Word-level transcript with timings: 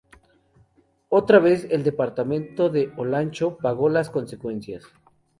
Otra 1.09 1.37
vez 1.37 1.67
el 1.69 1.83
departamento 1.83 2.69
de 2.71 2.91
Olancho 2.97 3.59
pagó 3.59 3.87
las 3.87 4.09
consecuencias. 4.09 4.83